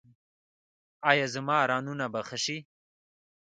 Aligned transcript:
ایا 1.09 1.25
زما 1.33 1.57
رانونه 1.71 2.05
به 2.13 2.21
ښه 2.27 2.37
شي؟ 2.43 2.57